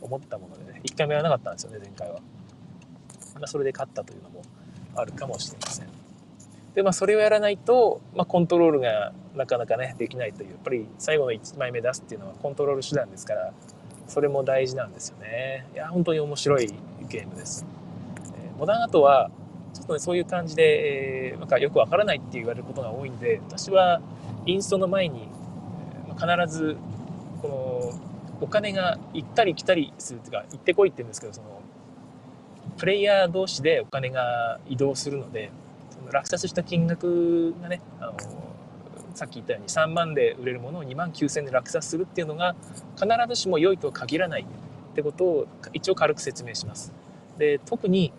[0.00, 2.20] 思ったものでね1回もやらなかったんですよね前回は、
[3.34, 4.42] まあ、それで勝ったというのも
[4.96, 6.03] あるかもしれません。
[6.74, 10.50] でまあそれをやらないと、まあ、コントロールがなかなかねできないという。
[10.50, 13.52] やっぱり最後の1枚目出すっていうのはコントロール手段ですから
[14.06, 15.66] それも大事なんですよね。
[15.74, 16.74] いや本当に面白い
[17.08, 17.64] ゲームです、
[18.36, 19.30] えー、モダンアートは
[19.72, 24.00] ちょっとねそういう感じで、えー、なんかよくわからないって言われることが多いんで私は
[24.46, 25.28] インストの前に、
[26.08, 26.76] えー、必ず
[27.42, 31.60] このお金が行ったり来たりするというか行ってこいって言うんですけどその
[32.76, 35.50] プレイヤー同士でお金が移動するので
[36.12, 38.14] 落札した金額がねあの
[39.14, 42.56] さっき言ったように3万で売れるものを2万9000円で落札するっていうのが
[42.96, 46.92] 必ずしも良いとは限らないってことを一応軽く説明します。
[47.38, 48.12] で特に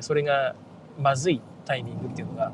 [0.00, 0.54] それが
[0.98, 2.52] まずいタイミングっていうのが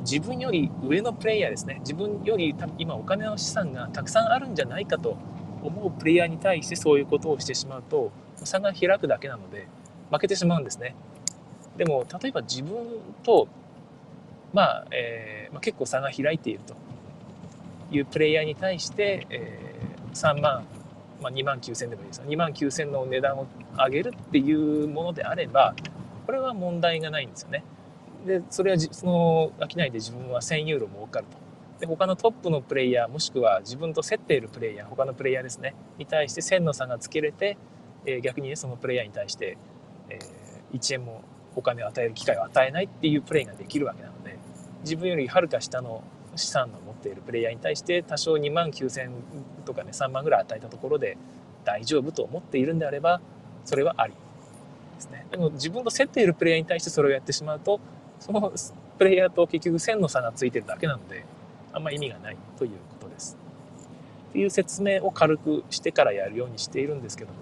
[0.00, 5.16] 自分より上のプレイヤーですね自分より今お金の資産がたくさんあるんじゃないかと
[5.62, 9.68] 思うプレイヤーに対してそういうことをしてしまうと差が開くだけなので
[10.10, 10.94] 負けてしまうんですね。
[11.76, 12.76] でも例えば自分
[13.22, 13.48] と、
[14.52, 16.74] まあえーまあ、結構差が開いていると
[17.90, 20.64] いうプレイヤーに対して、えー、3万
[21.22, 22.22] まあ、2万9000でもいいです。
[22.22, 25.74] 2万9000の値段を上げるっていうものであれば
[26.26, 27.64] これは問題がないんですよね。
[28.26, 31.38] でそれはその商いで自分は1000ユーロ儲かると。
[31.80, 37.58] で他のトップのプレイヤーもしくは自分と競っているプレイヤー他のプレイヤーですねに対して1000の差がつけれて、
[38.06, 39.58] えー、逆にねそのプレイヤーに対して、
[40.08, 41.24] えー、1円も
[41.56, 44.38] お金を与える機会を与えないっていうプレイができるわけなので
[44.82, 46.02] 自分よりはるか下の
[46.36, 49.10] 資産の持っているプレイヤーに対して多少2万9000
[49.64, 51.16] とかね3万ぐらい与えたところで
[51.64, 53.20] 大丈夫と思っているんであれば
[53.64, 54.14] それはあり
[54.96, 57.80] ですねでも自分と競っているプレイヤーに対してそれをやってしまうと
[58.18, 58.52] その
[58.98, 61.24] プレイヤーと結局1000の差がついてるだけなので
[61.72, 63.36] あんま意味がないということです。
[64.30, 67.40] っていう説明を軽くしてからやるようにしているんですけども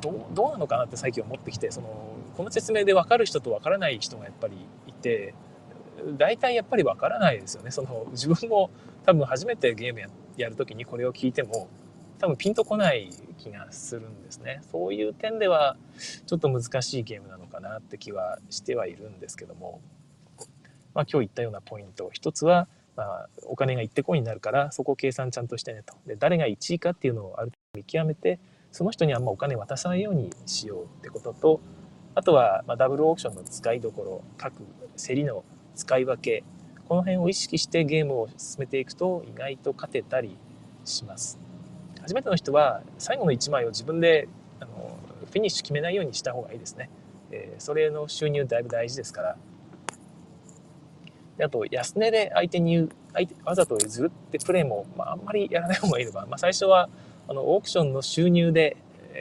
[0.00, 1.88] どうどうなのかなって最近思ってきてその
[2.36, 4.54] この説明で分かる人と分からない人がやっぱり
[4.86, 5.34] いて
[6.12, 7.70] 大体やっぱり分からないですよね。
[7.70, 8.70] その自分も
[9.04, 10.00] 多分初めてゲーム
[10.36, 11.68] やる時にこれを聞いても
[12.18, 14.60] 多分ピンとこない気がするんですね。
[14.70, 15.76] そういう点では
[16.26, 19.80] ちょっと難しいゲームなのかなって気はしてはいるんですけども、
[20.94, 25.94] まあ、今日言ったようなポイント一つは、まあ、お金が行ってこいになるからそこを計算ちゃんとしてねと。
[26.06, 28.38] で誰が1位かっていうのをある程度見極めて
[28.70, 31.60] その人にあんまお金渡さないようにしようってことと
[32.16, 34.62] あとは、まダブルオークションの使いどころ各
[34.96, 36.44] 競りの使い分け
[36.88, 40.36] この辺を意識してゲームを進めていくと意外と勝てたり
[40.84, 41.38] します。
[42.02, 44.28] 初めての人は最後の1枚を自分で
[44.60, 46.90] あのフィニッシュ決めないようにした方がいいですね、
[47.30, 49.36] えー、それの収入だいぶ大事ですから。
[51.38, 56.88] であと安値で相手に相手わざと譲るってプレーも、まあ、あんまりやらない方がいいのか、まあ、最初は
[57.26, 58.76] あのオークションの収入で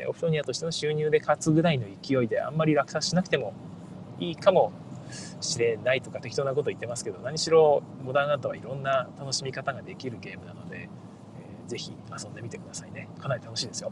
[0.07, 3.53] オプショニアとしての収入で勝つぐらいの勢いであんまり落札しなくても
[4.19, 4.71] いいかも
[5.41, 13.09] しれないとか適当なこと言ってますけど何しろモダンアートはいろんな楽しみ方ができるゲームなので、えー、ぜひ遊んでみてくださいね。
[13.19, 13.91] かなり楽しいですよ、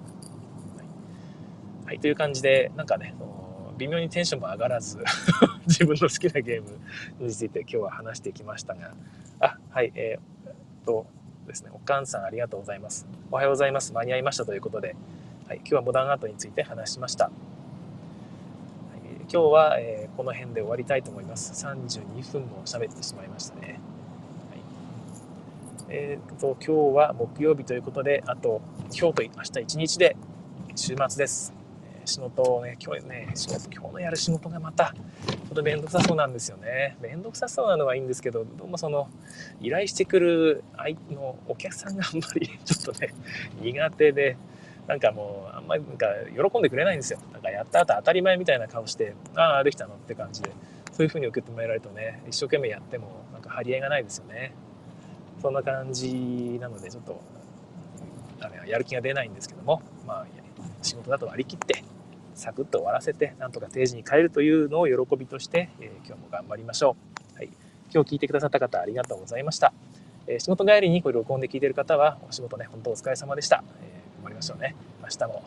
[0.78, 3.16] はい、はい、という感じでなんかね
[3.78, 5.04] 微妙にテンションも上がらず
[5.66, 6.78] 自分の好きなゲーム
[7.20, 8.94] について今日は話してきましたが。
[9.40, 9.92] あはい。
[9.96, 10.54] えー、っ
[10.86, 11.08] と
[11.48, 11.72] ですね。
[11.74, 13.08] おかんさんありがとうございます。
[13.32, 13.92] おはようございます。
[13.94, 14.96] 間に合いましたということで、
[15.48, 17.32] はい、今日はモダンアートについて話しました。
[19.34, 21.66] 今日は、えー、この辺で終わりたいと思います。
[21.66, 23.80] 32分も喋ってしまいましたね。
[24.50, 24.60] はい、
[25.88, 30.18] えー、と、今日は木曜日ということで、あと、今日と明日一日で
[30.76, 31.54] 週末です。
[31.96, 34.94] えー、仕事をね、今日ね、仕事、今日のやる仕事がまた、
[35.26, 36.98] ちょっとめんどくさそうなんですよね。
[37.00, 39.08] めんどくさそうなのはいいんですけど、どうもその、
[39.62, 43.14] 依頼してくる相のお客さんがあんまりちょっとね、
[43.62, 44.36] 苦手で、
[44.92, 47.20] なんかもうあんまりなんか喜んでくれないんですよ。
[47.32, 50.52] なんかやった後当たり前みたいな顔してああできたのって感じで
[50.92, 54.54] そういう風に受け止められるとね一生懸命やってもなんか張り合いがないですよね。
[55.42, 57.22] そんな感じなのでちょっと
[58.42, 60.28] あれやる気が出ないんですけどもまあ
[60.82, 61.86] 仕事だと割り切って
[62.36, 66.98] サクッと終わらせてなんとか定時に帰るというのを喜びとして、えー、今日も頑張りましょ
[67.36, 67.50] う、はい、
[67.94, 69.74] 今日聞いてくださった方ありがとうございました、
[70.28, 74.76] えー、仕事帰りにこれ録音で聞いている方はお仕事ね本当お疲れ様でした、えー頑張りましょうね。
[75.02, 75.44] 明日も。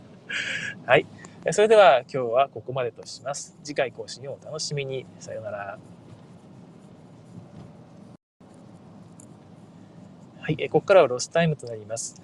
[0.86, 1.06] はい。
[1.52, 3.54] それでは今日はここまでとします。
[3.62, 5.04] 次回更新をお楽しみに。
[5.20, 5.78] さようなら。
[10.40, 10.56] はい。
[10.70, 12.22] ここからはロスタイムとなります。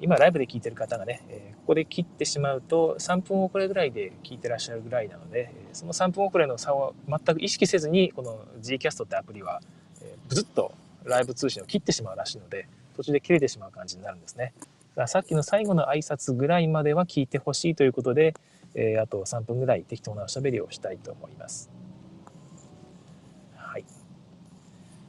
[0.00, 1.22] 今ライブで聞いてる方がね、
[1.58, 9.60] ここで切ってしまうと3分遅れぐらいで聞いてらっしゃるぐらいなので、その3分遅れの差を全く意識せずに、この Gcast ってアプリは、
[10.28, 10.72] ブズッと
[11.04, 14.54] ライブ通信を切ってしまうらしいので、途中で切れてしまう感じになるんですね。
[15.06, 18.34] さっきの最後の挨拶ぐらいまでは聞いてほしいということで、
[18.74, 21.70] えー、あと3分ぐらい適当なおしゃべりをしたいと思います。
[23.54, 23.84] はい。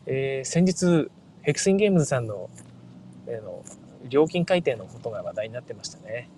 [0.06, 1.10] えー、先日、
[1.42, 2.50] ヘクスインゲームズさんの,、
[3.28, 3.64] えー、の
[4.08, 6.30] 料金改定のことが話題になってましたね。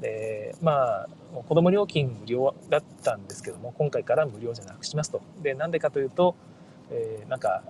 [0.00, 1.08] で、まあ、
[1.48, 5.22] 子供料金無料だったんですけども、今回から無料じゃなくしますと。
[5.42, 6.34] で、なんでかというと、
[6.90, 7.62] えー、なんか、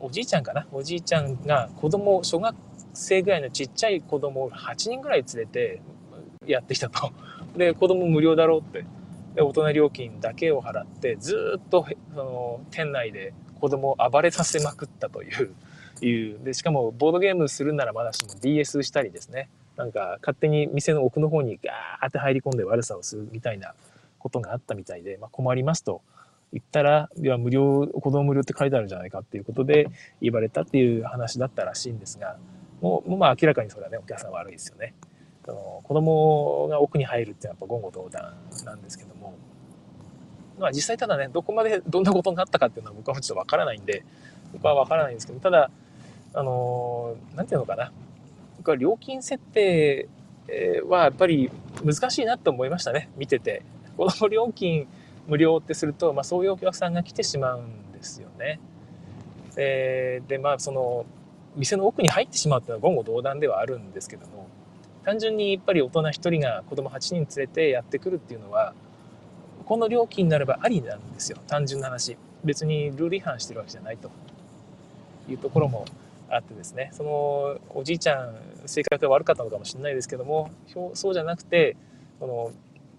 [0.00, 0.66] おじいちゃんかな？
[0.72, 2.54] おじいちゃんが子供、小学
[2.94, 5.80] 生ぐらいのちっちゃい子供を8人ぐらい連れて
[6.46, 7.12] やってきたと。
[7.56, 8.84] で、子供無料だろうって。
[9.34, 15.54] で、大人料金だけを払って、ずっと、その、店内で子供を暴れさせまくったという、
[16.04, 16.38] いう。
[16.44, 19.48] で、しかも、ボードゲームするならまだしも DS したりですね。
[19.76, 23.74] なんか、勝手に店の奥の方にガーって入り込んで悪さをするみたいな
[24.18, 26.02] ことがあったみたいで、まあ、困りますと。
[26.52, 29.88] 言ったら、いや、無料、子供無料って書いてあるんじゃないかっていうことで
[30.20, 32.36] 言われたっていう話だったらしいんですが、
[32.80, 34.94] もう、もうまあ明らかにそれはね、お客さん悪いですよね。
[35.44, 38.34] その子供が奥に入るってやっぱ言語道断
[38.64, 39.34] なんですけども、
[40.58, 44.04] まあ実際ただね、どこまでどんなことがあったかっていうのは僕はちょっとわからないんで、
[44.52, 45.70] 僕はわからないんですけど、ただ、
[46.34, 47.92] あの、なんていうのかな。
[48.58, 50.08] 僕は料金設定
[50.88, 51.50] はやっぱり
[51.84, 53.62] 難しいなと思いましたね見てて
[53.96, 54.86] この料金
[55.26, 58.60] 無料ってすると、まあ、そういうお客さんが来てしまうんですよね。
[59.56, 61.04] えー、でまあその
[61.56, 64.48] 店の奥に入ってしまうっていうのは言語道断ではあるんですけども
[65.04, 68.72] 単純にやっぱり大人1人が子供8人連れてやってくるっていうのは
[69.66, 71.38] この料金になればありなんですよ。
[71.46, 72.16] 単純な話。
[72.44, 74.10] 別にルール違反してるわけじゃないと
[75.28, 75.84] いうところも
[76.28, 76.90] あってですね。
[76.92, 78.34] そのおじいちゃん
[78.66, 80.50] 性格が悪かったのかもしれないですけども
[80.94, 81.76] そうじゃなくて
[82.18, 82.50] その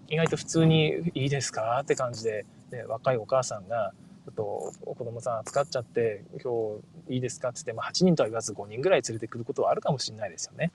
[0.08, 3.92] 意外と普通に「いいですか?」って感じで、ね、若いお母さんが
[4.24, 4.42] ちょっと
[4.86, 6.78] お子供さん扱っちゃって「今
[7.08, 10.70] 日いいですか?」って言って、まあ、8人とは言わず5人ぐらい連れてくることはあるかもしれないですよね。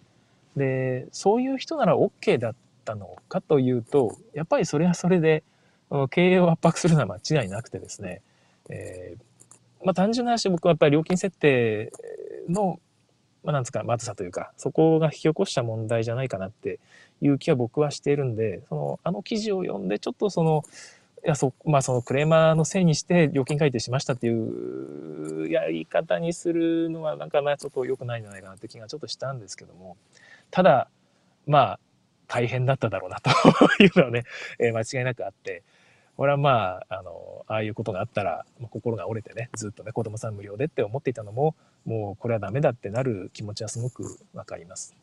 [0.55, 2.55] でそういう人なら OK だっ
[2.85, 5.43] たのかというとやっぱりそれはそれで
[6.09, 8.21] 経営を圧迫するのは間違いなくてですね、
[8.69, 11.91] えー、まあ、単純な話僕はやっぱり料金設定
[12.47, 12.79] の、
[13.43, 16.79] まあ、なんですかまずさというかそこが引き起こした問題じゃないかなって
[17.21, 20.63] いう気は僕はしているんでそのあの記事を読んでちょっとその
[21.25, 29.97] いやそまあそのクレーマーのせいにして料金改定しましたっていうやり方にするのはなんかなちょっと良くないんじゃないかなって気がちょっとしたんですけども
[30.51, 30.87] ただ
[31.45, 31.79] まあ
[32.27, 33.29] 大変だっただろうなと
[33.83, 34.23] いうのはね、
[34.59, 35.63] えー、間違いなくあって
[36.21, 41.55] 俺はまああのああいうことがあったら、心が折れてねずっとね子供さん無料でって思っていたのも
[41.85, 44.93] もうこれはダメだってなる気持ちはすごくわかります。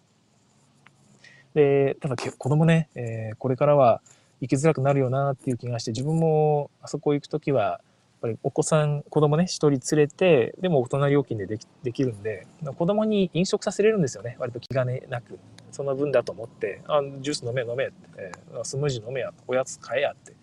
[1.55, 4.03] でただ子供ね、えー、これからは
[4.43, 7.81] 行きづらくなるよなっていう気がして自分もあそこ行く時はやっ
[8.21, 12.47] ぱりお子さん子供ね1人連れてでも大人料金でできできるんで
[12.77, 14.37] 子供に飲食させれるんですよね。
[14.39, 15.39] 割と気兼ねなく。
[15.73, 18.33] その分だと思ってあジュース飲め飲めって、
[18.65, 20.36] スムージー飲めやおやつ買えやって。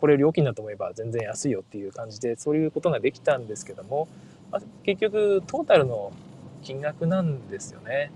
[0.00, 4.08] これ料金だと思えば全然安いよっていう感じでそういうことができたんですけども、
[4.50, 6.12] まあ、結局トータルの
[6.62, 8.10] 金額なんですよね。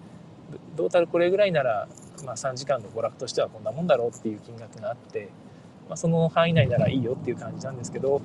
[0.77, 1.89] トータルこれぐらいなら
[2.25, 5.29] まあ、3時間の娯楽としてはこんなもんだろうっていう金額があって、
[5.89, 8.21] まあ、その範囲内ならいいよっていう感じなんですけど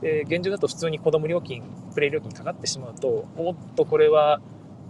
[0.00, 1.62] で現状だと普通に子供料金
[1.94, 4.40] プレイ料金かかってしまうとおっとこれは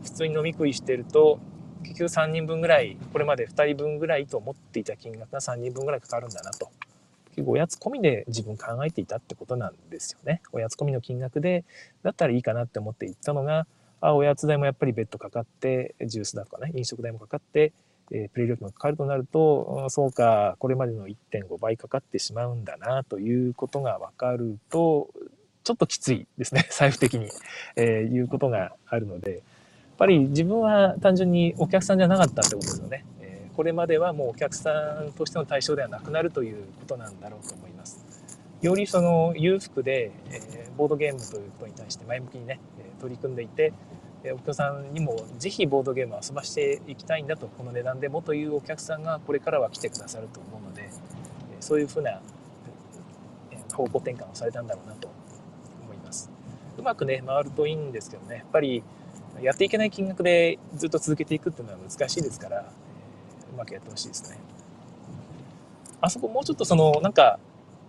[0.03, 1.39] 普通に飲み食いしてると
[1.83, 6.71] 結局3人分ぐらいこれまで2人分ぐらいと思っていた金額が3人分ぐらいかかるんだなと
[7.35, 11.65] 結構おやつ込みで自分考えていたってことなんですよねおやつ込みの金額で
[12.03, 13.67] だったらいいかなって思って行ったのが
[14.01, 17.73] あおやつ代もやっぱり別途かかってジュースだとかね飲食代もかかって
[18.11, 25.11] えプレイ料金がかかるとなると、そうか、これまでの1.5倍かかってしまうんだな、ということが分かると、
[25.65, 27.29] ちょっときついですね、 財布的に、
[27.77, 29.41] えー、いうことがあるので、やっ
[29.97, 33.05] ぱり自分は単純にお客さんじゃなかったってことですよね。
[33.57, 34.71] これまではもうお客さ
[35.07, 38.05] んとしての対象ではなくなるということなんだろうと思います。
[38.61, 42.61] よりその裕福で、えー、ボードゲームということに対して前向きにね、
[43.01, 43.73] 取り組んでいて、
[44.25, 50.91] えお客さんにもぜひボードゲームを遊ばしていきたいんだとこの値段でもというお客さんがこれからは来てくださると思うので
[51.61, 52.21] そういうふうな
[53.73, 55.09] 方向転換をされたんだろうなと
[55.83, 56.31] 思います
[56.79, 58.83] うまくね回るといいんですけどねやっぱり
[59.41, 62.71] やっていけない金額でずっと続けていくっていうのは難しいですから
[63.53, 64.39] うまくやってほしいですね。
[66.01, 67.39] あそこもうちょっとそのなんか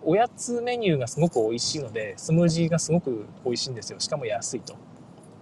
[0.03, 3.99] おやつメニューがすごく美味しいのでスムージーがすごく美味しいんですよ。
[3.99, 4.75] しかも安いと。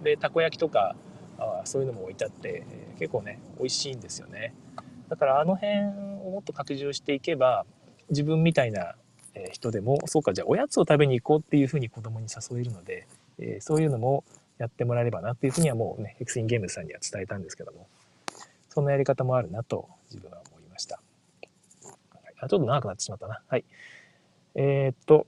[0.02, 0.94] でたこ焼きとか
[1.38, 4.54] あそういうのも置いてあって、え、結構ね美味しいんですよね。
[5.08, 5.78] だからあの辺
[6.24, 7.66] をもっと拡充していけば
[8.08, 8.94] 自分みたいな
[9.50, 13.06] 人でもそうかじゃあおやつを食べに行こうっていうふうに子供に誘えるので、
[13.38, 14.24] え、そういうのも
[14.58, 17.86] やってもらえればなっていうふうにはもうねヘクスインゲームズさんには伝えたんですけども。
[18.74, 21.00] そんなやり方もあるなと自分は思いました、
[22.40, 23.64] あちょっと長くなってしまったなはい
[24.54, 25.26] えー、っと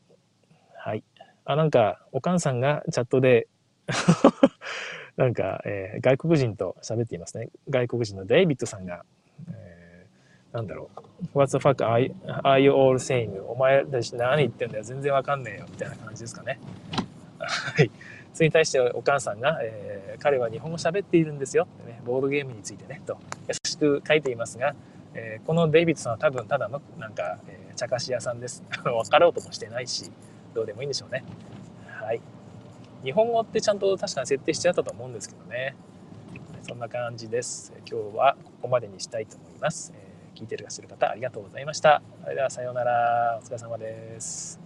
[0.77, 1.03] はい
[1.45, 3.49] あなんかお母さんがチャットで
[5.17, 7.49] なんか、えー、外国人と喋っていますね。
[7.69, 9.05] 外国人のデイビッドさんが、
[9.49, 13.43] えー、なんだろう、What the fuck are you all saying?
[13.45, 16.59] お前たち何言ってんだよ、全然わかんねえよ、みたいな感じですかね。
[17.39, 17.91] はい。
[18.35, 23.17] それに対してお母さんが、えー、彼は日本語喋っているんですよってね、ボードゲームについてね、と
[23.49, 24.75] 優しく書いていますが、
[25.15, 28.65] えー、このデイビッドさんは多分ただのなんか、えー、茶菓子屋さんです。
[28.83, 30.11] 分かろうともしてないし、
[30.53, 31.25] どうでもいいんでしょうね。
[31.87, 32.21] はい。
[33.05, 35.77] 日本語ってちゃんと確かに設定してあったと思うんですけどね。
[36.63, 37.73] そんな感じです。
[37.89, 39.93] 今日はここまでにしたいと思います。
[39.95, 42.03] えー、聞いていらっしゃる方ありがとうございました。
[42.25, 43.39] それではさようなら。
[43.41, 44.64] お疲れ様です。